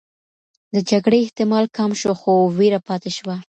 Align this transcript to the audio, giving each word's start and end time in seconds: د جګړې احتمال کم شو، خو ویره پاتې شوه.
د 0.73 0.75
جګړې 0.89 1.17
احتمال 1.21 1.65
کم 1.77 1.91
شو، 1.99 2.11
خو 2.21 2.33
ویره 2.57 2.79
پاتې 2.87 3.09
شوه. 3.17 3.35